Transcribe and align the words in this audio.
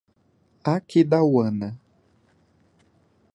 Aquidauana 0.73 1.77